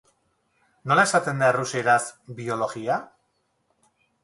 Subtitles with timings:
[0.91, 1.99] Nola esaten da errusieraz
[2.41, 2.99] "biologia"?